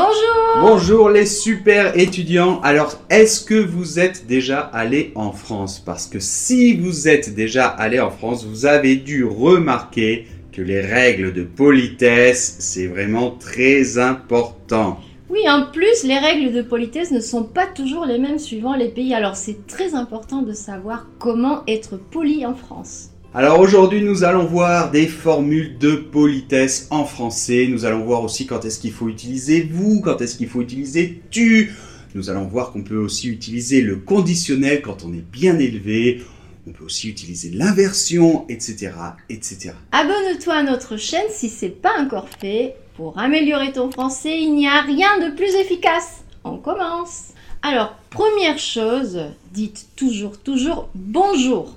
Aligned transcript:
Bonjour 0.00 0.60
Bonjour 0.62 1.10
les 1.10 1.26
super 1.26 1.98
étudiants. 1.98 2.58
Alors, 2.62 2.94
est-ce 3.10 3.44
que 3.44 3.54
vous 3.54 3.98
êtes 3.98 4.26
déjà 4.26 4.60
allé 4.60 5.12
en 5.14 5.30
France? 5.30 5.78
Parce 5.78 6.06
que 6.06 6.20
si 6.20 6.74
vous 6.74 7.06
êtes 7.06 7.34
déjà 7.34 7.66
allé 7.66 8.00
en 8.00 8.10
France, 8.10 8.46
vous 8.46 8.64
avez 8.64 8.96
dû 8.96 9.26
remarquer 9.26 10.26
que 10.52 10.62
les 10.62 10.80
règles 10.80 11.34
de 11.34 11.42
politesse, 11.42 12.56
c'est 12.60 12.86
vraiment 12.86 13.32
très 13.32 13.98
important. 13.98 14.98
Oui, 15.28 15.46
en 15.46 15.66
plus, 15.70 16.04
les 16.04 16.18
règles 16.18 16.54
de 16.54 16.62
politesse 16.62 17.10
ne 17.10 17.20
sont 17.20 17.44
pas 17.44 17.66
toujours 17.66 18.06
les 18.06 18.18
mêmes 18.18 18.38
suivant 18.38 18.74
les 18.74 18.88
pays, 18.88 19.12
alors 19.12 19.36
c'est 19.36 19.66
très 19.66 19.94
important 19.94 20.40
de 20.40 20.54
savoir 20.54 21.08
comment 21.18 21.62
être 21.68 21.98
poli 21.98 22.46
en 22.46 22.54
France. 22.54 23.10
Alors 23.32 23.60
aujourd'hui, 23.60 24.02
nous 24.02 24.24
allons 24.24 24.44
voir 24.44 24.90
des 24.90 25.06
formules 25.06 25.78
de 25.78 25.94
politesse 25.94 26.88
en 26.90 27.04
français. 27.04 27.68
Nous 27.70 27.84
allons 27.84 28.04
voir 28.04 28.24
aussi 28.24 28.44
quand 28.44 28.64
est-ce 28.64 28.80
qu'il 28.80 28.90
faut 28.90 29.08
utiliser 29.08 29.60
vous, 29.60 30.00
quand 30.00 30.20
est-ce 30.20 30.36
qu'il 30.36 30.48
faut 30.48 30.60
utiliser 30.60 31.22
tu. 31.30 31.72
Nous 32.16 32.28
allons 32.28 32.48
voir 32.48 32.72
qu'on 32.72 32.82
peut 32.82 32.96
aussi 32.96 33.28
utiliser 33.28 33.82
le 33.82 33.94
conditionnel 33.94 34.82
quand 34.82 35.04
on 35.04 35.12
est 35.12 35.24
bien 35.30 35.60
élevé. 35.60 36.24
On 36.66 36.72
peut 36.72 36.84
aussi 36.84 37.08
utiliser 37.08 37.50
l'inversion, 37.50 38.46
etc., 38.48 38.94
etc. 39.28 39.74
Abonne-toi 39.92 40.54
à 40.54 40.62
notre 40.64 40.96
chaîne 40.96 41.30
si 41.30 41.48
c'est 41.50 41.68
pas 41.68 42.00
encore 42.00 42.28
fait. 42.40 42.74
Pour 42.96 43.16
améliorer 43.16 43.70
ton 43.70 43.92
français, 43.92 44.40
il 44.40 44.56
n'y 44.56 44.66
a 44.66 44.80
rien 44.80 45.20
de 45.20 45.36
plus 45.36 45.54
efficace. 45.54 46.24
On 46.42 46.56
commence. 46.56 47.28
Alors, 47.62 47.94
première 48.10 48.58
chose, 48.58 49.20
dites 49.52 49.86
toujours, 49.94 50.36
toujours 50.36 50.88
bonjour. 50.96 51.76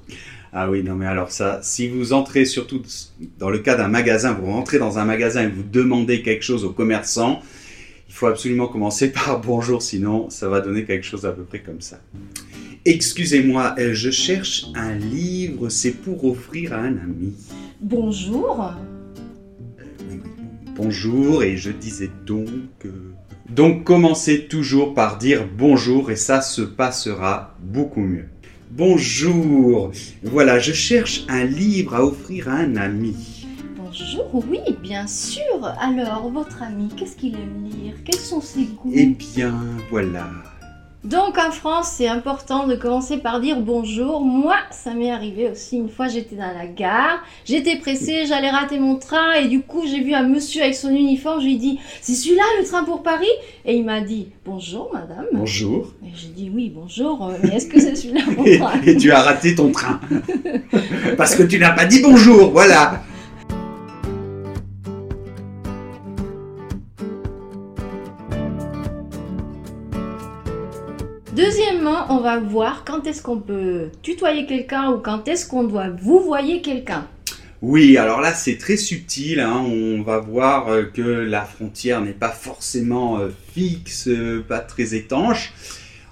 Ah 0.56 0.70
oui, 0.70 0.84
non 0.84 0.94
mais 0.94 1.08
alors 1.08 1.32
ça, 1.32 1.60
si 1.64 1.88
vous 1.88 2.14
entrez 2.14 2.46
surtout 2.46 2.82
dans 3.40 3.50
le 3.50 3.58
cas 3.58 3.76
d'un 3.76 3.88
magasin, 3.88 4.34
vous 4.34 4.46
rentrez 4.52 4.78
dans 4.78 5.00
un 5.00 5.06
magasin 5.06 5.44
et 5.44 5.48
vous 5.48 5.64
demandez 5.64 6.22
quelque 6.22 6.44
chose 6.44 6.64
au 6.64 6.70
commerçant, 6.70 7.42
il 8.08 8.14
faut 8.14 8.28
absolument 8.28 8.68
commencer 8.68 9.12
par 9.26 9.42
bonjour, 9.42 9.82
sinon 9.82 10.30
ça 10.30 10.50
va 10.50 10.62
donner 10.62 10.86
quelque 10.86 11.06
chose 11.06 11.26
à 11.26 11.32
peu 11.32 11.44
près 11.44 11.60
comme 11.60 11.82
ça. 11.82 12.00
Excusez-moi, 12.86 13.74
euh, 13.80 13.94
je 13.94 14.12
cherche 14.12 14.66
un 14.76 14.94
livre, 14.94 15.70
c'est 15.70 15.94
pour 15.94 16.24
offrir 16.26 16.74
à 16.74 16.78
un 16.78 16.98
ami. 16.98 17.34
Bonjour. 17.82 18.74
Bonjour, 20.76 21.44
et 21.44 21.58
je 21.58 21.72
disais 21.72 22.12
donc... 22.26 22.48
euh, 22.86 22.90
Donc 23.50 23.84
commencez 23.86 24.48
toujours 24.48 24.94
par 24.94 25.18
dire 25.18 25.48
bonjour 25.58 26.12
et 26.12 26.16
ça 26.16 26.42
se 26.42 26.62
passera 26.62 27.56
beaucoup 27.62 28.02
mieux. 28.02 28.26
Bonjour, 28.76 29.92
voilà, 30.24 30.58
je 30.58 30.74
cherche 30.74 31.26
un 31.30 31.44
livre 31.44 31.94
à 31.94 32.04
offrir 32.04 32.50
à 32.50 32.54
un 32.54 32.76
ami. 32.76 33.46
Bonjour, 33.78 34.44
oui, 34.50 34.62
bien 34.82 35.06
sûr. 35.06 35.64
Alors, 35.80 36.32
votre 36.32 36.64
ami, 36.64 36.90
qu'est-ce 36.98 37.16
qu'il 37.16 37.36
aime 37.36 37.70
lire? 37.70 37.94
Quels 38.04 38.20
sont 38.20 38.42
ses 38.42 38.64
goûts? 38.64 38.92
Eh 38.92 39.06
bien, 39.06 39.54
voilà. 39.92 40.28
Donc 41.04 41.38
en 41.38 41.52
France, 41.52 41.96
c'est 41.98 42.08
important 42.08 42.66
de 42.66 42.76
commencer 42.76 43.18
par 43.18 43.42
dire 43.42 43.60
bonjour. 43.60 44.22
Moi, 44.22 44.56
ça 44.72 44.94
m'est 44.94 45.12
arrivé 45.12 45.50
aussi. 45.52 45.76
Une 45.76 45.90
fois, 45.90 46.08
j'étais 46.08 46.38
dans 46.38 46.54
la 46.58 46.66
gare, 46.66 47.22
j'étais 47.44 47.76
pressée, 47.78 48.26
j'allais 48.26 48.50
rater 48.50 48.80
mon 48.80 48.96
train 48.96 49.34
et 49.34 49.50
du 49.50 49.60
coup, 49.60 49.84
j'ai 49.86 50.02
vu 50.02 50.14
un 50.14 50.24
monsieur 50.24 50.62
avec 50.62 50.76
son 50.76 50.92
uniforme. 50.92 51.42
Je 51.42 51.46
lui 51.46 51.56
ai 51.56 51.58
dit 51.58 51.80
C'est 52.02 52.14
celui-là 52.14 52.44
le 52.58 52.66
train 52.66 52.86
pour 52.86 53.04
Paris? 53.04 53.28
Et 53.66 53.76
il 53.76 53.84
m'a 53.84 54.00
dit 54.00 54.30
Bonjour, 54.46 54.92
madame. 54.94 55.26
Bonjour. 55.34 55.92
Et 56.06 56.12
j'ai 56.16 56.30
dit 56.30 56.50
Oui, 56.54 56.72
bonjour, 56.74 57.28
euh, 57.28 57.34
mais 57.44 57.58
est-ce 57.58 57.68
que 57.68 57.82
c'est 57.82 57.96
celui-là 57.96 58.22
mon 58.38 58.46
Et, 58.46 58.60
train 58.60 58.82
et 58.86 58.96
tu 58.96 59.12
as 59.12 59.22
raté 59.22 59.56
ton 59.56 59.72
train. 59.72 60.00
Parce 61.18 61.36
que 61.36 61.44
tu 61.44 61.60
n'as 61.60 61.72
pas 61.72 61.86
dit 61.86 62.02
bonjour, 62.02 62.52
voilà. 62.52 63.04
Deuxièmement, 71.44 72.06
on 72.10 72.22
va 72.22 72.40
voir 72.40 72.86
quand 72.86 73.06
est-ce 73.06 73.22
qu'on 73.22 73.40
peut 73.40 73.90
tutoyer 74.02 74.46
quelqu'un 74.46 74.92
ou 74.92 75.00
quand 75.00 75.28
est-ce 75.28 75.46
qu'on 75.46 75.66
doit 75.66 75.90
vous 75.90 76.20
voyer 76.22 76.62
quelqu'un. 76.62 77.06
Oui, 77.62 77.98
alors 77.98 78.22
là, 78.22 78.34
c'est 78.34 78.58
très 78.58 78.78
subtil. 78.78 79.42
hein. 79.42 79.62
On 79.68 80.02
va 80.04 80.20
voir 80.20 80.70
euh, 80.70 80.84
que 80.84 81.02
la 81.02 81.42
frontière 81.42 82.00
n'est 82.00 82.12
pas 82.14 82.30
forcément 82.30 83.20
euh, 83.20 83.28
fixe, 83.54 84.08
euh, 84.08 84.42
pas 84.48 84.60
très 84.60 84.96
étanche. 84.96 85.54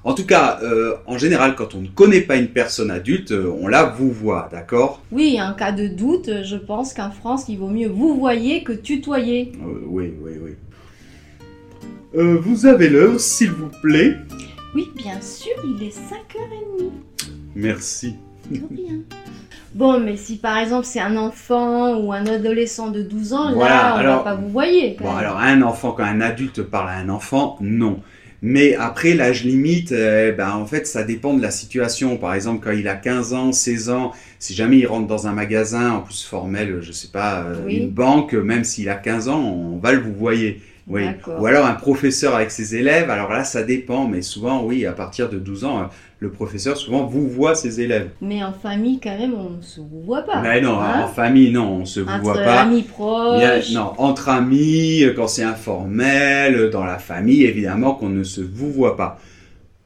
En 0.04 0.14
tout 0.14 0.26
cas, 0.26 0.60
euh, 0.64 0.96
en 1.06 1.18
général, 1.18 1.56
quand 1.56 1.76
on 1.76 1.82
ne 1.82 1.88
connaît 1.88 2.22
pas 2.22 2.36
une 2.36 2.50
personne 2.50 2.92
adulte, 2.92 3.32
on 3.32 3.68
la 3.70 3.86
vous 3.86 4.12
voit, 4.12 4.50
d'accord? 4.52 5.02
Oui, 5.14 5.40
en 5.42 5.54
cas 5.54 5.72
de 5.72 5.88
doute, 5.88 6.30
je 6.44 6.58
pense 6.58 6.94
qu'en 6.94 7.12
France, 7.12 7.46
il 7.48 7.58
vaut 7.58 7.70
mieux 7.70 7.88
vous 7.88 8.16
voyer 8.20 8.64
que 8.64 8.74
tutoyer. 8.74 9.54
Euh, 9.62 9.80
Oui, 9.88 10.12
oui, 10.22 10.32
oui. 10.44 10.52
Euh, 12.16 12.38
vous 12.42 12.66
avez 12.66 12.90
l'heure, 12.90 13.18
s'il 13.22 13.52
vous 13.52 13.70
plaît 13.82 14.18
Oui, 14.74 14.90
bien 14.96 15.20
sûr, 15.22 15.52
il 15.66 15.84
est 15.86 15.90
5h30. 15.98 16.92
Merci. 17.56 18.16
De 18.50 18.60
rien. 18.70 18.96
Bon, 19.74 20.00
mais 20.00 20.18
si 20.18 20.38
par 20.38 20.58
exemple 20.58 20.86
c'est 20.86 21.00
un 21.00 21.16
enfant 21.16 21.96
ou 21.98 22.12
un 22.12 22.26
adolescent 22.26 22.90
de 22.90 23.02
12 23.02 23.34
ans, 23.34 23.54
Voilà, 23.54 23.76
là, 23.76 23.94
on 23.96 24.00
alors- 24.00 24.24
va 24.24 24.32
pas 24.32 24.36
vous 24.36 24.50
quand 24.50 24.60
Bon, 25.04 25.10
même. 25.10 25.18
alors 25.18 25.38
un 25.38 25.62
enfant, 25.62 25.92
quand 25.92 26.04
un 26.04 26.20
adulte 26.22 26.62
parle 26.64 26.90
à 26.90 26.94
un 26.98 27.10
enfant, 27.10 27.58
non. 27.62 28.00
Mais 28.44 28.74
après, 28.76 29.14
l'âge 29.14 29.44
limite, 29.46 29.92
euh, 29.92 30.32
ben, 30.32 30.52
en 30.54 30.66
fait, 30.66 30.88
ça 30.88 31.04
dépend 31.04 31.36
de 31.36 31.42
la 31.44 31.52
situation. 31.52 32.18
Par 32.18 32.34
exemple, 32.34 32.62
quand 32.64 32.72
il 32.76 32.88
a 32.88 32.96
15 32.96 33.34
ans, 33.34 33.52
16 33.52 33.92
ans, 33.92 34.14
si 34.40 34.56
jamais 34.56 34.80
il 34.80 34.88
rentre 34.88 35.06
dans 35.06 35.28
un 35.28 35.32
magasin, 35.32 35.92
en 35.92 36.00
plus 36.02 36.24
formel, 36.24 36.80
je 36.82 36.92
sais 36.92 37.10
pas, 37.10 37.42
euh, 37.44 37.56
Oui. 37.68 37.76
une 37.76 37.90
banque, 37.92 38.34
même 38.34 38.64
s'il 38.64 38.90
a 38.90 38.96
15 38.96 39.28
ans, 39.30 39.40
on 39.42 39.78
va 39.78 39.92
le 39.92 40.00
vous 40.00 40.14
voyer. 40.14 40.60
Oui. 40.88 41.04
Ou 41.40 41.46
alors 41.46 41.66
un 41.66 41.74
professeur 41.74 42.36
avec 42.36 42.52
ses 42.52 42.76
élèves, 42.76 43.10
alors 43.10 43.32
là, 43.32 43.44
ça 43.44 43.64
dépend. 43.64 44.08
Mais 44.08 44.22
souvent, 44.22 44.64
oui, 44.64 44.86
à 44.86 44.94
partir 44.94 45.30
de 45.30 45.38
12 45.38 45.64
ans, 45.64 45.90
le 46.20 46.32
professeur, 46.32 46.78
souvent, 46.78 47.06
vous 47.06 47.28
voit 47.28 47.56
ses 47.56 47.82
élèves. 47.82 48.10
Mais 48.22 48.44
en 48.44 48.54
famille, 48.54 49.00
quand 49.02 49.18
même, 49.18 49.34
on 49.34 49.58
ne 49.58 49.62
se 49.62 49.82
voit 49.82 50.24
pas. 50.24 50.42
Mais 50.42 50.62
non, 50.62 50.80
hein. 50.80 51.04
en 51.04 51.08
famille, 51.08 51.52
non, 51.52 51.82
on 51.82 51.86
se 51.86 52.00
vous 52.00 52.10
Entre 52.10 52.22
voit 52.22 52.34
pas. 52.36 52.62
amis 52.62 52.84
proches. 52.84 53.72
Non, 53.72 53.94
entre 53.98 54.30
amis, 54.30 55.04
quand 55.16 55.28
c'est 55.28 55.44
informel, 55.44 56.70
dans 56.70 56.86
la 56.86 56.98
famille, 56.98 57.44
évidemment 57.44 57.96
qu'on 57.96 58.10
ne 58.10 58.24
se 58.24 58.42
vous 58.42 58.72
voit 58.72 58.98
pas. 58.98 59.20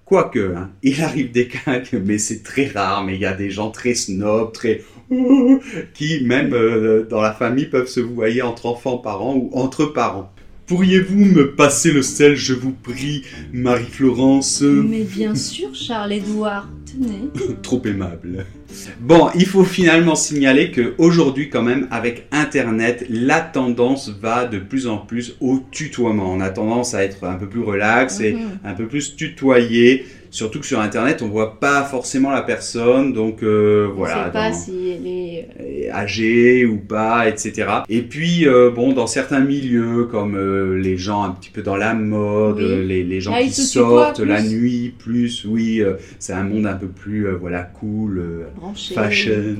Quoique, 0.05 0.53
hein, 0.55 0.69
il 0.83 1.01
arrive 1.01 1.31
des 1.31 1.47
cas, 1.47 1.81
mais 1.93 2.17
c'est 2.17 2.43
très 2.43 2.67
rare, 2.67 3.03
mais 3.03 3.15
il 3.15 3.21
y 3.21 3.25
a 3.25 3.33
des 3.33 3.49
gens 3.49 3.71
très 3.71 3.95
snobs, 3.95 4.51
très... 4.51 4.81
qui, 5.93 6.23
même 6.23 6.53
euh, 6.53 7.05
dans 7.09 7.21
la 7.21 7.31
famille, 7.31 7.65
peuvent 7.65 7.87
se 7.87 7.99
vouvoyer 7.99 8.41
entre 8.41 8.65
enfants, 8.65 8.97
parents 8.97 9.35
ou 9.35 9.51
entre 9.53 9.85
parents. 9.85 10.31
Pourriez-vous 10.67 11.25
me 11.25 11.51
passer 11.55 11.91
le 11.91 12.01
sel, 12.01 12.35
je 12.35 12.53
vous 12.53 12.71
prie, 12.71 13.21
Marie-Florence? 13.53 14.61
Mais 14.63 15.03
bien 15.03 15.35
sûr, 15.35 15.75
Charles-Édouard, 15.75 16.67
tenez. 16.91 17.29
Trop 17.61 17.81
aimable. 17.85 18.47
Bon, 18.99 19.29
il 19.35 19.45
faut 19.45 19.63
finalement 19.63 20.15
signaler 20.15 20.71
que 20.71 20.95
aujourd'hui, 20.97 21.49
quand 21.51 21.61
même, 21.61 21.87
avec 21.91 22.27
Internet, 22.31 23.05
la 23.11 23.41
tendance 23.41 24.09
va 24.09 24.45
de 24.45 24.57
plus 24.57 24.87
en 24.87 24.97
plus 24.97 25.35
au 25.39 25.59
tutoiement. 25.69 26.33
On 26.33 26.41
a 26.41 26.49
tendance 26.49 26.95
à 26.95 27.03
être 27.03 27.23
un 27.25 27.35
peu 27.35 27.47
plus 27.47 27.61
relax 27.61 28.19
et 28.19 28.33
Mhm. 28.33 28.39
un 28.63 28.73
peu 28.73 28.87
plus 28.87 29.15
tutoyé. 29.15 30.05
Surtout 30.35 30.59
que 30.59 30.65
sur 30.65 30.81
Internet, 30.81 31.21
on 31.21 31.29
voit 31.29 31.61
pas 31.61 31.83
forcément 31.83 32.29
la 32.29 32.41
personne, 32.41 33.13
donc 33.13 33.41
euh, 33.41 33.87
On 33.89 33.95
voilà. 33.95 34.25
sait 34.25 34.31
pas 34.33 34.49
dans- 34.49 34.55
si 34.57 34.89
elle 34.91 35.07
est... 35.07 35.47
euh, 35.89 35.93
âgé 35.93 36.65
ou 36.65 36.77
pas, 36.77 37.29
etc. 37.29 37.67
Et 37.87 38.01
puis, 38.01 38.45
euh, 38.45 38.69
bon, 38.69 38.91
dans 38.91 39.07
certains 39.07 39.39
milieux, 39.39 40.03
comme 40.11 40.35
euh, 40.35 40.77
les 40.77 40.97
gens 40.97 41.23
un 41.23 41.31
petit 41.31 41.49
peu 41.51 41.61
dans 41.61 41.77
la 41.77 41.93
mode, 41.93 42.57
Oui. 42.57 42.85
les, 42.85 43.03
les 43.05 43.21
gens 43.21 43.31
Là, 43.31 43.43
qui 43.43 43.51
sortent 43.51 44.19
la 44.19 44.41
nuit, 44.43 44.93
plus, 44.99 45.45
oui, 45.45 45.81
c'est 46.19 46.33
un 46.33 46.43
monde 46.43 46.67
un 46.67 46.73
peu 46.75 46.87
plus, 46.87 47.27
voilà, 47.39 47.61
cool, 47.63 48.21
fashion. 48.93 49.55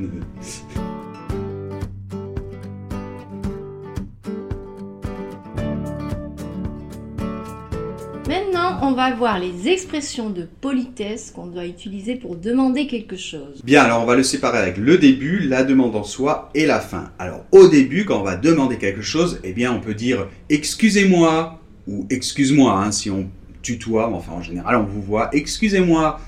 Maintenant, 8.27 8.79
on 8.81 8.93
va 8.93 9.13
voir 9.13 9.39
les 9.39 9.67
expressions 9.67 10.31
de 10.31 10.47
politesse 10.61 11.31
qu'on 11.31 11.45
doit 11.45 11.65
utiliser 11.67 12.15
pour 12.15 12.35
demander 12.35 12.87
quelque 12.87 13.17
chose. 13.17 13.61
Bien, 13.63 13.83
alors 13.83 14.01
on 14.01 14.05
va 14.05 14.15
le 14.15 14.23
séparer 14.23 14.57
avec 14.57 14.77
le 14.77 14.97
début, 14.97 15.41
la 15.41 15.63
demande 15.63 15.95
en 15.95 16.03
soi 16.03 16.49
et 16.55 16.65
la 16.65 16.79
fin. 16.79 17.11
Alors 17.19 17.45
au 17.51 17.67
début, 17.67 18.03
quand 18.05 18.19
on 18.19 18.23
va 18.23 18.35
demander 18.35 18.77
quelque 18.77 19.03
chose, 19.03 19.39
eh 19.43 19.53
bien 19.53 19.71
on 19.71 19.79
peut 19.79 19.93
dire 19.93 20.27
excusez-moi 20.49 21.61
ou 21.87 22.07
excuse-moi 22.09 22.73
hein, 22.73 22.91
si 22.91 23.11
on 23.11 23.29
tutoie, 23.61 24.09
mais 24.09 24.15
enfin 24.15 24.33
en 24.33 24.41
général 24.41 24.77
on 24.77 24.85
vous 24.85 25.01
voit, 25.01 25.29
excusez-moi, 25.33 26.19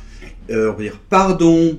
Euh, 0.50 0.72
on 0.72 0.76
peut 0.76 0.84
dire 0.84 1.00
pardon, 1.10 1.78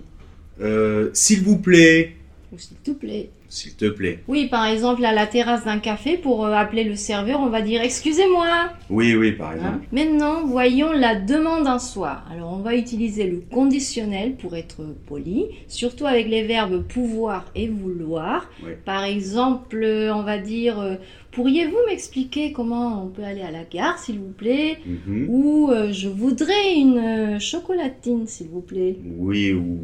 euh, 0.60 1.08
s'il 1.14 1.42
vous 1.42 1.56
plaît, 1.56 2.16
Ou 2.52 2.58
s'il 2.58 2.76
te 2.78 2.90
plaît. 2.90 3.30
S'il 3.48 3.74
te 3.74 3.86
plaît. 3.86 4.22
Oui, 4.28 4.46
par 4.46 4.66
exemple, 4.66 5.04
à 5.04 5.12
la 5.12 5.26
terrasse 5.26 5.64
d'un 5.64 5.78
café, 5.78 6.16
pour 6.16 6.44
euh, 6.44 6.52
appeler 6.52 6.84
le 6.84 6.96
serveur, 6.96 7.40
on 7.40 7.48
va 7.48 7.62
dire 7.62 7.80
excusez-moi. 7.82 8.70
Oui, 8.90 9.14
oui, 9.14 9.32
par 9.32 9.50
Hein 9.50 9.54
exemple. 9.56 9.86
Maintenant, 9.92 10.46
voyons 10.46 10.92
la 10.92 11.14
demande 11.14 11.66
en 11.66 11.78
soi. 11.78 12.22
Alors, 12.30 12.52
on 12.52 12.58
va 12.62 12.76
utiliser 12.76 13.26
le 13.26 13.42
conditionnel 13.50 14.34
pour 14.36 14.54
être 14.54 14.82
poli, 15.06 15.46
surtout 15.66 16.06
avec 16.06 16.28
les 16.28 16.42
verbes 16.44 16.82
pouvoir 16.86 17.46
et 17.54 17.68
vouloir. 17.68 18.48
Oui. 18.62 18.72
Par 18.84 19.04
exemple, 19.04 19.82
euh, 19.82 20.14
on 20.14 20.22
va 20.22 20.38
dire 20.38 20.78
euh, 20.78 20.96
pourriez-vous 21.32 21.78
m'expliquer 21.88 22.52
comment 22.52 23.02
on 23.04 23.08
peut 23.08 23.24
aller 23.24 23.42
à 23.42 23.50
la 23.50 23.64
gare, 23.64 23.98
s'il 23.98 24.18
vous 24.18 24.32
plaît? 24.32 24.78
Mhm. 24.84 25.26
Ou 25.28 25.70
euh, 25.70 25.92
je 25.92 26.08
voudrais 26.08 26.74
une 26.74 27.38
chocolatine, 27.40 28.26
s'il 28.26 28.48
vous 28.48 28.60
plaît. 28.60 28.96
Oui, 29.18 29.52
ou 29.52 29.78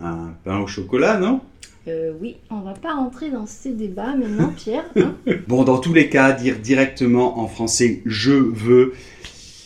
un 0.00 0.34
pain 0.44 0.58
au 0.60 0.66
chocolat, 0.66 1.18
non? 1.18 1.40
Euh, 1.86 2.12
oui, 2.20 2.36
on 2.50 2.60
va 2.60 2.72
pas 2.72 2.94
rentrer 2.94 3.30
dans 3.30 3.46
ces 3.46 3.72
débats 3.72 4.14
maintenant, 4.14 4.52
Pierre. 4.56 4.84
hein. 4.96 5.14
Bon, 5.46 5.64
dans 5.64 5.78
tous 5.78 5.92
les 5.92 6.08
cas, 6.08 6.32
dire 6.32 6.58
directement 6.58 7.38
en 7.38 7.46
français 7.46 8.00
je 8.06 8.32
veux, 8.32 8.94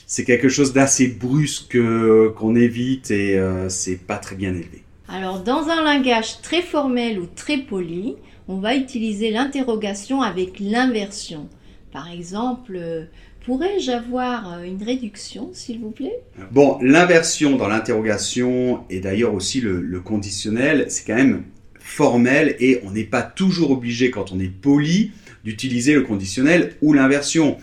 c'est 0.07 0.25
quelque 0.25 0.49
chose 0.49 0.73
d'assez 0.73 1.07
brusque 1.09 1.77
euh, 1.77 2.31
qu'on 2.31 2.57
évite 2.57 3.11
et 3.11 3.39
euh, 3.39 3.69
c'est 3.69 3.97
pas 3.97 4.17
très 4.17 4.37
bien 4.37 4.51
élevé. 4.51 4.83
Alors, 5.09 5.41
dans 5.43 5.69
un 5.69 5.83
langage 5.83 6.41
très 6.43 6.61
formel 6.61 7.19
ou 7.19 7.27
très 7.35 7.59
poli, 7.59 8.17
on 8.49 8.59
va 8.59 8.75
utiliser 8.75 9.31
l'interrogation 9.31 10.21
avec 10.21 10.59
l'inversion. 10.61 11.49
Par 11.93 12.11
exemple, 12.11 12.77
euh, 12.77 13.05
pourrais-je 13.47 13.91
avoir 13.91 14.63
une 14.65 14.83
réduction, 14.83 15.51
s'il 15.53 15.79
vous 15.81 15.91
plaît? 15.91 16.21
Bon, 16.51 16.79
l'inversion 16.83 17.57
dans 17.57 17.69
l'interrogation 17.69 18.81
et 18.91 19.01
d'ailleurs 19.01 19.35
aussi 19.35 19.61
le, 19.61 19.81
le 19.81 20.01
conditionnel, 20.01 20.87
c'est 20.89 21.07
quand 21.07 21.15
même 21.17 21.45
formel 21.89 22.55
et 22.61 22.81
on 22.85 22.91
n'est 22.91 23.05
pas 23.05 23.23
toujours 23.23 23.71
obligé 23.71 24.11
quand 24.11 24.31
on 24.31 24.39
est 24.39 24.53
poli 24.53 25.11
d'utiliser 25.43 25.95
le 25.95 26.03
conditionnel 26.03 26.75
ou 26.83 26.93
l'inversion. 26.93 27.57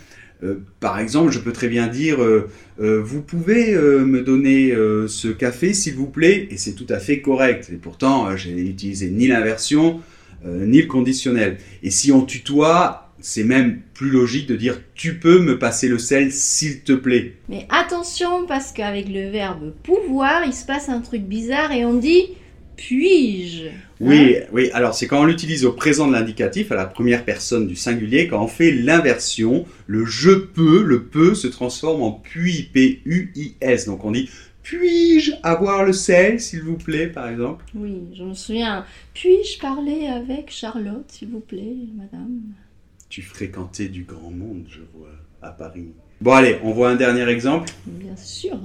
Euh, 0.43 0.55
par 0.79 0.99
exemple, 0.99 1.31
je 1.31 1.39
peux 1.39 1.53
très 1.53 1.67
bien 1.67 1.87
dire 1.87 2.21
euh, 2.21 2.49
euh, 2.81 3.01
vous 3.01 3.21
pouvez 3.21 3.73
me 3.75 4.21
donner 4.21 4.73
ce 5.07 5.27
café 5.27 5.73
s'il 5.73 5.93
vous 5.93 6.07
plaît 6.07 6.47
et 6.49 6.57
c'est 6.57 6.73
tout 6.73 6.87
à 6.89 6.99
fait 6.99 7.21
correct. 7.21 7.69
Et 7.71 7.77
pourtant, 7.77 8.35
j'ai 8.35 8.51
utilisé 8.51 9.09
ni 9.09 9.27
l'inversion 9.27 10.01
ni 10.45 10.81
le 10.81 10.87
conditionnel. 10.87 11.57
Et 11.81 11.89
si 11.89 12.11
on 12.11 12.21
tutoie, 12.23 13.11
c'est 13.19 13.43
même 13.43 13.79
plus 13.95 14.11
logique 14.11 14.47
de 14.47 14.55
dire 14.55 14.79
tu 14.93 15.15
peux 15.15 15.39
me 15.39 15.57
passer 15.57 15.87
le 15.87 15.97
sel 15.97 16.31
s'il 16.31 16.81
te 16.81 16.93
plaît. 16.93 17.33
Mais 17.49 17.65
attention, 17.69 18.45
parce 18.45 18.71
qu'avec 18.71 19.07
le 19.09 19.31
verbe 19.31 19.73
pouvoir, 19.81 20.43
il 20.45 20.53
se 20.53 20.65
passe 20.65 20.89
un 20.89 21.01
truc 21.01 21.23
bizarre 21.23 21.71
et 21.71 21.85
on 21.85 21.95
dit 21.95 22.27
puis-je 22.75 23.69
Oui, 23.99 24.37
Hein 24.37 24.45
oui. 24.51 24.69
Alors 24.73 24.93
c'est 24.93 25.07
quand 25.07 25.21
on 25.21 25.25
l'utilise 25.25 25.65
au 25.65 25.71
présent 25.71 26.07
de 26.07 26.13
l'indicatif, 26.13 26.71
à 26.71 26.75
la 26.75 26.85
première 26.85 27.25
personne 27.25 27.67
du 27.67 27.75
singulier, 27.75 28.27
quand 28.27 28.43
on 28.43 28.47
fait 28.47 28.71
l'inversion, 28.71 29.65
le 29.87 30.05
je 30.05 30.31
peux, 30.31 30.83
le 30.83 31.03
peut 31.03 31.35
se 31.35 31.47
transforme 31.47 32.01
en 32.01 32.11
puis, 32.11 32.69
P-U-I-S. 32.73 33.85
Donc 33.85 34.03
on 34.05 34.11
dit 34.11 34.29
puis-je 34.65 35.31
avoir 35.43 35.85
le 35.85 35.93
sel, 35.93 36.39
s'il 36.39 36.63
vous 36.63 36.77
plaît, 36.77 37.05
par 37.05 37.29
exemple? 37.29 37.63
Oui, 37.75 38.01
je 38.17 38.23
me 38.23 38.33
souviens. 38.33 38.83
Puis-je 39.13 39.59
parler 39.59 40.07
avec 40.07 40.49
Charlotte, 40.49 41.05
s'il 41.07 41.27
vous 41.27 41.39
plaît, 41.39 41.75
madame? 41.95 42.41
Tu 43.07 43.21
fréquentais 43.21 43.89
du 43.89 44.05
grand 44.05 44.31
monde, 44.31 44.65
je 44.67 44.81
vois, 44.95 45.11
à 45.43 45.51
Paris. 45.51 45.89
Bon 46.19 46.31
allez, 46.31 46.57
on 46.63 46.71
voit 46.71 46.89
un 46.89 46.95
dernier 46.95 47.29
exemple. 47.29 47.69
Bien 47.85 48.15
sûr. 48.15 48.57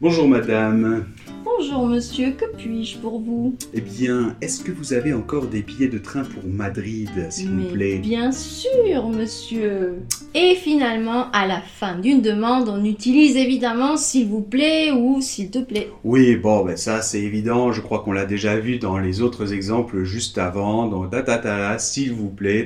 Bonjour 0.00 0.28
madame. 0.28 1.06
Bonjour 1.44 1.84
monsieur, 1.88 2.30
que 2.30 2.44
puis-je 2.56 2.98
pour 2.98 3.18
vous? 3.18 3.56
Eh 3.74 3.80
bien, 3.80 4.36
est-ce 4.40 4.62
que 4.62 4.70
vous 4.70 4.92
avez 4.92 5.12
encore 5.12 5.48
des 5.48 5.62
billets 5.62 5.88
de 5.88 5.98
train 5.98 6.22
pour 6.22 6.48
Madrid, 6.48 7.10
s'il 7.30 7.50
vous 7.50 7.72
plaît? 7.72 7.98
bien 7.98 8.30
sûr, 8.30 9.08
monsieur. 9.08 9.94
Et 10.36 10.54
finalement, 10.54 11.28
à 11.32 11.48
la 11.48 11.60
fin 11.60 11.98
d'une 11.98 12.22
demande, 12.22 12.68
on 12.68 12.84
utilise 12.84 13.36
évidemment 13.36 13.96
s'il 13.96 14.28
vous 14.28 14.42
plaît 14.42 14.92
ou 14.92 15.20
s'il 15.20 15.50
te 15.50 15.58
plaît. 15.58 15.90
Oui, 16.04 16.36
bon, 16.36 16.64
ben 16.64 16.76
ça 16.76 17.02
c'est 17.02 17.20
évident, 17.20 17.72
je 17.72 17.80
crois 17.80 17.98
qu'on 17.98 18.12
l'a 18.12 18.24
déjà 18.24 18.56
vu 18.56 18.78
dans 18.78 18.98
les 18.98 19.20
autres 19.20 19.52
exemples 19.52 20.04
juste 20.04 20.38
avant, 20.38 20.86
donc 20.86 21.10
ta 21.10 21.24
ta 21.24 21.38
ta, 21.38 21.76
s'il 21.80 22.12
vous 22.12 22.28
plaît, 22.28 22.64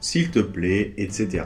s'il 0.00 0.30
te 0.30 0.40
plaît, 0.40 0.92
etc. 0.98 1.44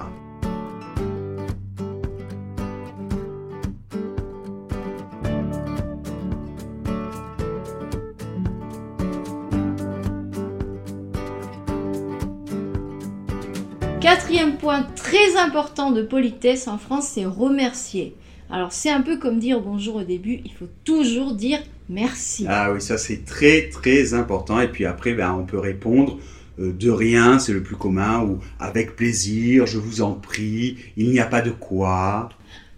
important 15.45 15.91
de 15.91 16.03
politesse 16.03 16.69
en 16.69 16.79
France, 16.79 17.09
c'est 17.15 17.25
remercier. 17.25 18.15
Alors 18.51 18.73
c'est 18.73 18.91
un 18.91 19.01
peu 19.01 19.17
comme 19.17 19.39
dire 19.39 19.61
bonjour 19.61 19.97
au 19.97 20.03
début, 20.03 20.41
il 20.45 20.53
faut 20.53 20.69
toujours 20.85 21.35
dire 21.35 21.61
merci. 21.89 22.47
Ah 22.49 22.73
oui, 22.73 22.81
ça 22.81 22.99
c'est 22.99 23.25
très 23.25 23.69
très 23.69 24.15
important, 24.15 24.61
et 24.61 24.69
puis 24.69 24.87
après, 24.87 25.13
ben, 25.15 25.33
on 25.33 25.45
peut 25.45 25.59
répondre 25.59 26.19
euh, 26.59 26.73
de 26.73 26.91
rien, 26.91 27.39
c'est 27.39 27.53
le 27.53 27.63
plus 27.63 27.77
commun, 27.77 28.23
ou 28.23 28.39
avec 28.59 28.97
plaisir, 28.97 29.67
je 29.67 29.79
vous 29.79 30.03
en 30.03 30.13
prie, 30.13 30.79
il 30.97 31.11
n'y 31.11 31.21
a 31.21 31.27
pas 31.27 31.43
de 31.43 31.51
quoi. 31.51 32.29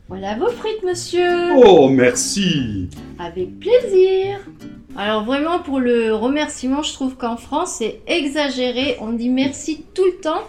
Voilà 0.09 0.37
vos 0.37 0.51
frites, 0.51 0.83
monsieur. 0.85 1.55
Oh, 1.57 1.89
merci 1.89 2.91
Avec 3.19 3.59
plaisir. 3.59 4.41
Alors 4.95 5.25
vraiment 5.25 5.61
pour 5.61 5.81
le 5.81 6.15
remerciement, 6.15 6.83
je 6.83 6.93
trouve 6.93 7.17
qu'en 7.17 7.39
France 7.39 7.77
c'est 7.79 8.01
exagéré. 8.07 8.97
On 9.01 9.13
dit 9.13 9.31
merci 9.31 9.87
tout 9.95 10.05
le 10.05 10.21
temps. 10.21 10.43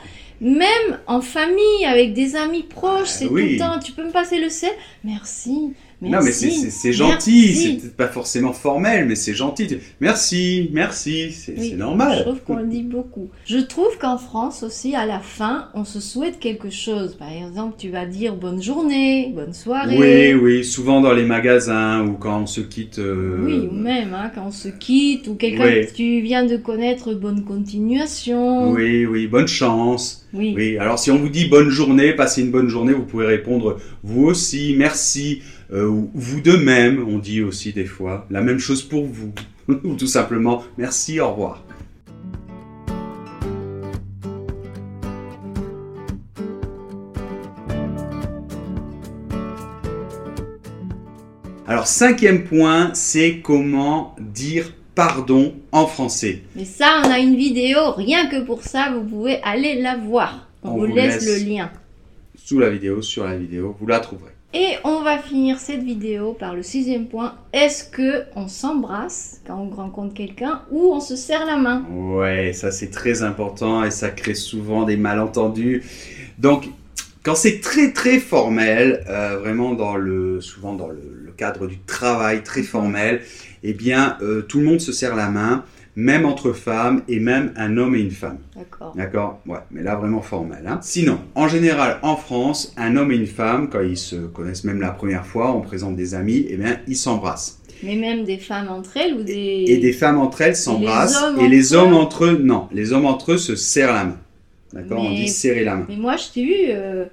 Même 0.43 0.99
en 1.07 1.21
famille, 1.21 1.85
avec 1.85 2.13
des 2.13 2.35
amis 2.35 2.63
proches, 2.63 3.07
c'est 3.07 3.27
tout 3.27 3.33
oui. 3.33 3.53
le 3.53 3.59
temps. 3.59 3.79
Tu 3.79 3.93
peux 3.93 4.03
me 4.03 4.11
passer 4.11 4.39
le 4.41 4.49
sel 4.49 4.73
Merci. 5.05 5.73
Merci. 6.09 6.45
Non, 6.47 6.61
mais 6.63 6.69
c'est- 6.69 6.93
gentil, 6.93 7.53
c'est 7.55 7.69
peut-être 7.77 7.95
pas 7.97 8.07
forcément 8.07 8.53
formel, 8.53 9.05
mais 9.07 9.15
c'est 9.15 9.33
gentil. 9.33 9.67
Merci, 9.99 10.69
merci, 10.73 11.31
c'est 11.31 11.55
Oui, 11.57 11.73
normal. 11.73 12.17
Je 12.19 12.23
trouve 12.23 12.39
qu'on 12.41 12.57
le 12.57 12.67
dit 12.67 12.83
beaucoup. 12.83 13.29
Je 13.45 13.57
trouve 13.59 13.97
qu'en 13.99 14.17
France 14.17 14.63
aussi, 14.63 14.95
à 14.95 15.05
la 15.05 15.19
fin, 15.19 15.69
on 15.73 15.85
se 15.85 15.99
souhaite 15.99 16.39
quelque 16.39 16.69
chose. 16.69 17.15
Par 17.15 17.31
exemple, 17.31 17.75
tu 17.77 17.89
vas 17.89 18.05
dire 18.05 18.35
bonne 18.35 18.61
journée, 18.61 19.31
bonne 19.35 19.53
soirée. 19.53 19.97
Oui, 19.97 20.33
oui, 20.41 20.63
souvent 20.63 21.01
dans 21.01 21.13
les 21.13 21.25
magasins 21.25 22.05
ou 22.05 22.13
quand 22.13 22.41
on 22.41 22.45
se 22.47 22.61
quitte. 22.61 22.99
euh, 22.99 23.37
Oui, 23.43 23.67
ou 23.69 23.73
même 23.73 24.13
hein, 24.13 24.31
quand 24.33 24.47
on 24.47 24.51
se 24.51 24.67
quitte 24.69 25.27
ou 25.27 25.35
quelqu'un 25.35 25.65
Oui. 25.65 25.85
que 25.87 25.93
tu 25.93 26.21
viens 26.21 26.45
de 26.45 26.57
connaître, 26.57 27.13
bonne 27.13 27.43
continuation. 27.43 28.71
Oui, 28.71 29.05
oui, 29.05 29.27
bonne 29.27 29.47
chance. 29.47 30.25
Oui. 30.33 30.53
Oui, 30.55 30.77
alors 30.79 30.97
si 30.97 31.11
on 31.11 31.17
vous 31.17 31.29
dit 31.29 31.45
bonne 31.45 31.69
journée, 31.69 32.13
passez 32.13 32.41
une 32.41 32.49
bonne 32.49 32.67
journée, 32.67 32.91
vous 32.93 33.03
pouvez 33.05 33.25
répondre 33.27 33.77
vous 34.03 34.25
aussi, 34.25 34.73
merci, 34.77 35.41
vous 35.81 36.41
de 36.41 36.55
même, 36.55 37.03
on 37.07 37.17
dit 37.17 37.41
aussi 37.41 37.73
des 37.73 37.85
fois. 37.85 38.27
La 38.29 38.41
même 38.41 38.59
chose 38.59 38.83
pour 38.83 39.05
vous. 39.05 39.33
ou 39.83 39.95
tout 39.95 40.07
simplement 40.07 40.63
merci, 40.77 41.19
au 41.19 41.31
revoir. 41.31 41.63
Alors, 51.65 51.87
cinquième 51.87 52.43
point, 52.43 52.93
c'est 52.93 53.39
comment 53.39 54.15
dire 54.19 54.73
pardon 54.93 55.55
en 55.71 55.87
français. 55.87 56.43
Mais 56.55 56.65
ça, 56.65 57.01
on 57.03 57.09
a 57.09 57.17
une 57.17 57.35
vidéo, 57.35 57.93
rien 57.93 58.27
que 58.27 58.45
pour 58.45 58.61
ça, 58.61 58.93
vous 58.93 59.03
pouvez 59.03 59.41
aller 59.41 59.81
la 59.81 59.97
voir. 59.97 60.49
On, 60.61 60.71
On 60.71 60.77
vous 60.77 60.85
laisse. 60.85 61.25
le 61.25 61.49
lien. 61.49 61.71
Sous 62.35 62.59
la 62.59 62.69
vidéo, 62.69 63.01
sur 63.01 63.23
la 63.23 63.37
vidéo, 63.37 63.75
vous 63.79 63.87
la 63.87 63.99
trouverez. 63.99 64.33
Et 64.55 64.75
on 64.83 65.01
va 65.01 65.17
finir 65.17 65.57
cette 65.57 65.81
vidéo 65.81 66.33
par 66.33 66.53
le 66.53 66.61
sixième 66.61 67.07
point. 67.07 67.33
Est-ce 67.53 67.83
que 67.83 68.25
on 68.35 68.47
s'embrasse 68.47 69.41
quand 69.47 69.57
on 69.57 69.75
rencontre 69.75 70.13
quelqu'un 70.13 70.61
ou 70.69 70.93
on 70.93 70.99
se 70.99 71.15
serre 71.15 71.47
la 71.47 71.57
main? 71.57 71.83
Ouais, 71.91 72.53
ça 72.53 72.71
c'est 72.71 72.91
très 72.91 73.23
important 73.23 73.83
et 73.83 73.89
ça 73.89 74.11
crée 74.11 74.35
souvent 74.35 74.83
des 74.83 74.95
malentendus. 74.95 75.83
Donc, 76.37 76.69
quand 77.23 77.33
c'est 77.33 77.61
très 77.61 77.93
très 77.93 78.19
formel, 78.19 79.03
euh, 79.09 79.39
vraiment 79.39 79.71
souvent 80.39 80.73
dans 80.73 80.87
le, 80.87 81.01
le 81.25 81.31
cadre 81.31 81.65
du 81.65 81.79
travail 81.79 82.43
très 82.43 82.61
formel, 82.61 83.21
eh 83.63 83.73
bien, 83.73 84.17
euh, 84.21 84.43
tout 84.43 84.59
le 84.59 84.65
monde 84.65 84.81
se 84.81 84.91
serre 84.91 85.15
la 85.15 85.29
main, 85.29 85.63
même 85.95 86.25
entre 86.25 86.53
femmes 86.53 87.03
et 87.07 87.19
même 87.19 87.53
un 87.55 87.77
homme 87.77 87.95
et 87.95 87.99
une 87.99 88.11
femme. 88.11 88.39
D'accord. 88.55 88.93
D'accord? 88.95 89.39
Ouais, 89.45 89.59
mais 89.71 89.83
là 89.83 89.95
vraiment 89.95 90.21
formel. 90.21 90.65
Hein. 90.67 90.79
Sinon, 90.81 91.19
en 91.35 91.47
général, 91.47 91.99
en 92.01 92.15
France, 92.15 92.73
un 92.77 92.95
homme 92.95 93.11
et 93.11 93.15
une 93.15 93.27
femme, 93.27 93.69
quand 93.69 93.81
ils 93.81 93.97
se 93.97 94.15
connaissent 94.15 94.63
même 94.63 94.81
la 94.81 94.91
première 94.91 95.25
fois, 95.25 95.55
on 95.55 95.61
présente 95.61 95.95
des 95.95 96.15
amis, 96.15 96.45
eh 96.49 96.57
bien, 96.57 96.79
ils 96.87 96.97
s'embrassent. 96.97 97.59
Mais 97.83 97.95
même 97.95 98.23
des 98.23 98.37
femmes 98.37 98.69
entre 98.69 98.95
elles 98.97 99.13
ou 99.13 99.23
des... 99.23 99.65
Et 99.67 99.77
des 99.77 99.93
femmes 99.93 100.17
entre 100.17 100.41
elles 100.41 100.55
s'embrassent. 100.55 101.21
Et 101.41 101.47
les 101.49 101.73
hommes 101.73 101.93
entre 101.93 102.25
eux, 102.25 102.39
non. 102.41 102.67
Les 102.71 102.93
hommes 102.93 103.05
entre 103.05 103.33
eux 103.33 103.37
se 103.37 103.55
serrent 103.55 103.93
la 103.93 104.05
main. 104.05 104.17
D'accord? 104.71 105.01
On 105.01 105.11
dit 105.11 105.27
serrer 105.27 105.63
la 105.63 105.75
main. 105.75 105.85
Mais 105.89 105.97
moi, 105.97 106.15
je 106.15 106.33
t'ai 106.33 106.45
vu 106.45 106.53
euh, 106.69 107.05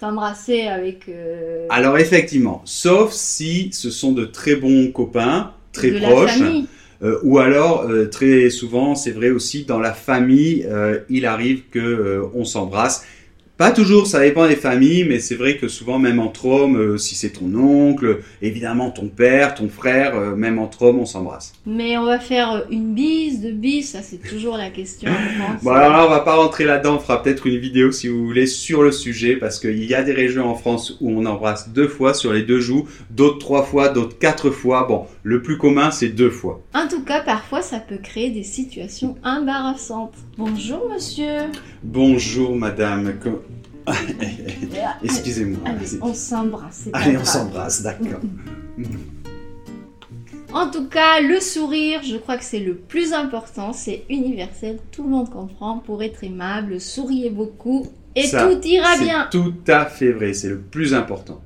t'embrasser 0.00 0.62
avec... 0.62 1.08
euh, 1.08 1.66
Alors 1.70 1.96
effectivement, 1.96 2.60
sauf 2.64 3.12
si 3.12 3.70
ce 3.72 3.90
sont 3.90 4.12
de 4.12 4.24
très 4.24 4.56
bons 4.56 4.90
copains, 4.90 5.52
très 5.72 5.92
de 5.92 5.98
proches. 6.00 6.38
la 6.38 6.44
famille. 6.44 6.66
Euh, 7.02 7.18
ou 7.22 7.38
alors, 7.38 7.82
euh, 7.82 8.06
très 8.06 8.50
souvent, 8.50 8.94
c'est 8.94 9.10
vrai 9.10 9.30
aussi, 9.30 9.64
dans 9.64 9.78
la 9.78 9.92
famille, 9.92 10.66
euh, 10.68 11.00
il 11.08 11.26
arrive 11.26 11.62
que 11.70 12.22
on 12.34 12.44
s'embrasse. 12.44 13.04
Pas 13.58 13.70
toujours, 13.70 14.06
ça 14.06 14.20
dépend 14.20 14.46
des 14.46 14.54
familles, 14.54 15.04
mais 15.04 15.18
c'est 15.18 15.34
vrai 15.34 15.56
que 15.56 15.66
souvent, 15.66 15.98
même 15.98 16.18
entre 16.18 16.44
hommes, 16.44 16.76
euh, 16.76 16.98
si 16.98 17.14
c'est 17.14 17.30
ton 17.30 17.54
oncle, 17.54 18.20
évidemment 18.42 18.90
ton 18.90 19.08
père, 19.08 19.54
ton 19.54 19.70
frère, 19.70 20.14
euh, 20.14 20.36
même 20.36 20.58
entre 20.58 20.82
hommes, 20.82 20.98
on 20.98 21.06
s'embrasse. 21.06 21.54
Mais 21.64 21.96
on 21.96 22.04
va 22.04 22.18
faire 22.18 22.66
une 22.70 22.92
bise, 22.92 23.40
deux 23.40 23.52
bises, 23.52 23.92
ça 23.92 24.02
c'est 24.02 24.18
toujours 24.18 24.58
la 24.58 24.68
question. 24.68 25.10
Bon, 25.62 25.70
alors 25.70 25.90
là, 25.90 26.04
on 26.04 26.10
va 26.10 26.20
pas 26.20 26.34
rentrer 26.34 26.64
là-dedans, 26.64 26.96
on 26.96 26.98
fera 26.98 27.22
peut-être 27.22 27.46
une 27.46 27.56
vidéo 27.56 27.92
si 27.92 28.08
vous 28.08 28.26
voulez 28.26 28.46
sur 28.46 28.82
le 28.82 28.92
sujet, 28.92 29.36
parce 29.36 29.58
qu'il 29.58 29.82
y 29.84 29.94
a 29.94 30.02
des 30.02 30.12
régions 30.12 30.50
en 30.50 30.54
France 30.54 30.98
où 31.00 31.10
on 31.10 31.24
embrasse 31.24 31.70
deux 31.70 31.88
fois 31.88 32.12
sur 32.12 32.34
les 32.34 32.42
deux 32.42 32.60
joues, 32.60 32.86
d'autres 33.08 33.38
trois 33.38 33.62
fois, 33.62 33.88
d'autres 33.88 34.18
quatre 34.18 34.50
fois. 34.50 34.84
Bon, 34.86 35.06
le 35.22 35.40
plus 35.40 35.56
commun, 35.56 35.90
c'est 35.90 36.10
deux 36.10 36.28
fois. 36.28 36.60
En 36.74 36.88
tout 36.88 37.02
cas, 37.02 37.20
parfois 37.20 37.62
ça 37.62 37.78
peut 37.78 37.96
créer 38.02 38.28
des 38.28 38.42
situations 38.42 39.16
embarrassantes. 39.24 40.14
Bonjour 40.36 40.90
monsieur. 40.92 41.38
Bonjour 41.82 42.54
madame. 42.54 43.14
Excusez-moi. 45.02 45.60
Allez, 45.64 45.86
on 46.02 46.14
s'embrasse. 46.14 46.88
Allez, 46.92 47.16
on 47.16 47.24
s'embrasse, 47.24 47.82
d'accord. 47.82 48.20
En 50.52 50.70
tout 50.70 50.88
cas, 50.88 51.20
le 51.20 51.38
sourire, 51.40 52.00
je 52.02 52.16
crois 52.16 52.38
que 52.38 52.44
c'est 52.44 52.60
le 52.60 52.74
plus 52.74 53.12
important, 53.12 53.72
c'est 53.72 54.04
universel, 54.08 54.78
tout 54.90 55.02
le 55.02 55.10
monde 55.10 55.30
comprend. 55.30 55.78
Pour 55.78 56.02
être 56.02 56.24
aimable, 56.24 56.80
souriez 56.80 57.30
beaucoup 57.30 57.86
et 58.14 58.22
Ça, 58.22 58.46
tout 58.46 58.66
ira 58.66 58.96
bien. 58.96 59.28
tout 59.30 59.54
à 59.68 59.84
fait 59.84 60.12
vrai, 60.12 60.32
c'est 60.32 60.48
le 60.48 60.58
plus 60.58 60.94
important. 60.94 61.42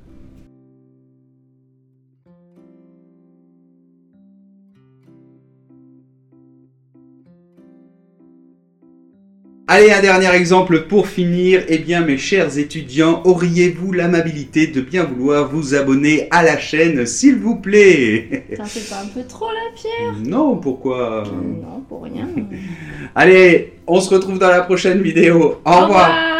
Allez, 9.73 9.89
un 9.89 10.01
dernier 10.01 10.35
exemple 10.35 10.81
pour 10.81 11.07
finir. 11.07 11.63
Eh 11.69 11.77
bien, 11.77 12.01
mes 12.01 12.17
chers 12.17 12.57
étudiants, 12.57 13.21
auriez-vous 13.23 13.93
l'amabilité 13.93 14.67
de 14.67 14.81
bien 14.81 15.05
vouloir 15.05 15.47
vous 15.47 15.75
abonner 15.75 16.27
à 16.29 16.43
la 16.43 16.57
chaîne, 16.57 17.05
s'il 17.05 17.37
vous 17.37 17.55
plaît? 17.55 18.43
Ça 18.57 18.65
fait 18.65 18.89
pas 18.89 19.01
un 19.01 19.07
peu 19.07 19.25
trop 19.25 19.47
la 19.47 19.73
pierre? 19.73 20.13
Non, 20.25 20.57
pourquoi? 20.57 21.23
Non, 21.31 21.85
pour 21.87 22.03
rien. 22.03 22.27
Allez, 23.15 23.71
on 23.87 24.01
se 24.01 24.13
retrouve 24.13 24.39
dans 24.39 24.49
la 24.49 24.63
prochaine 24.63 25.01
vidéo. 25.01 25.61
Au 25.63 25.79
revoir. 25.79 26.30